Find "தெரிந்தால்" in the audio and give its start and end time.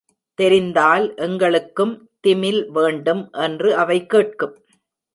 0.33-1.15